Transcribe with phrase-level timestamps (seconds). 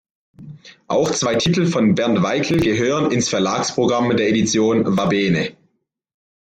[0.87, 5.55] Auch zwei Titel von Bernd Weikl gehören ins Verlagsprogramm der Edition Va Bene.